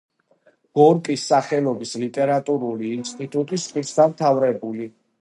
გორკის 0.79 1.25
სახელობის 1.33 1.93
ლიტერატურული 2.05 2.93
ინსტიტუტის 2.99 3.71
კურსდამთავრებული. 3.79 4.95